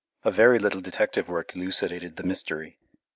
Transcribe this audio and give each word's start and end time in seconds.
A 0.23 0.31
very 0.31 0.57
little 0.57 0.81
detective 0.81 1.29
work 1.29 1.55
elucidated 1.55 2.15
the 2.15 2.23
mystery. 2.23 2.79